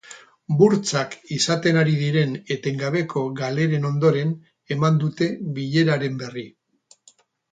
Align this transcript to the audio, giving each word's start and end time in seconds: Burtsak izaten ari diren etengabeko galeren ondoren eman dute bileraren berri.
Burtsak 0.59 1.11
izaten 1.35 1.75
ari 1.81 1.91
diren 1.99 2.31
etengabeko 2.55 3.23
galeren 3.41 3.85
ondoren 3.91 4.33
eman 4.77 4.97
dute 5.05 5.27
bileraren 5.59 6.19
berri. 6.25 6.49